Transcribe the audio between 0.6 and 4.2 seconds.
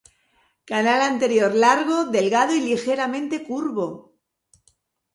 Canal anterior largo, delgado y ligeramente curvo.